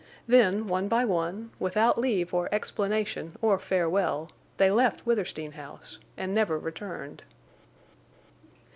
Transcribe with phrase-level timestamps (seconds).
[0.27, 6.33] Then one by one, without leave or explanation or farewell, they left Withersteen House, and
[6.33, 7.21] never returned.